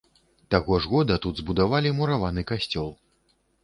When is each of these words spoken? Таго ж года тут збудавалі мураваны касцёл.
Таго 0.55 0.79
ж 0.85 0.91
года 0.93 1.19
тут 1.27 1.43
збудавалі 1.43 1.95
мураваны 2.01 2.49
касцёл. 2.57 2.95